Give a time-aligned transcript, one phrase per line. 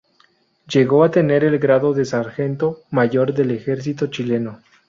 [0.67, 4.59] Llegó a tener el grado de sargento mayor del Ejercito Chileno.